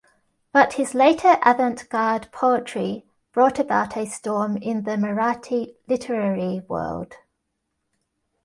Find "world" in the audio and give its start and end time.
6.67-7.17